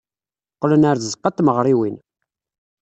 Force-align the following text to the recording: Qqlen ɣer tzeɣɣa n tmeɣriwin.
Qqlen 0.53 0.87
ɣer 0.87 0.97
tzeɣɣa 0.97 1.29
n 1.31 1.33
tmeɣriwin. 1.37 1.95